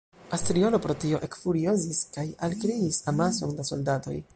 Astriolo 0.35 0.79
pro 0.85 0.95
tio 1.03 1.19
ekfuriozis 1.27 2.01
kaj 2.17 2.27
alkriis 2.49 3.03
amason 3.15 3.59
da 3.61 3.73
soldatoj. 3.73 4.23